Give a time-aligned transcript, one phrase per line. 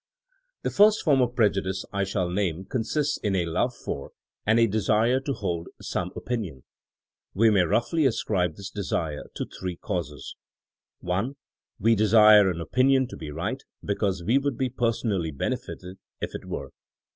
[0.63, 3.35] The first form of prejudice I shall 104 THINEINO AS A 80IEN0E name consists in
[3.35, 4.11] a love for,
[4.47, 6.63] and a desire to hold, some opinion.
[7.35, 10.35] We may roughly ascribe this de sire to three causes:
[11.01, 11.35] (1)
[11.77, 16.45] We desire an opinion to be right because we would be personally benefited if it
[16.45, 16.71] were.